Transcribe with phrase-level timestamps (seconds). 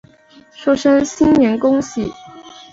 [0.51, 2.11] 说声新年恭喜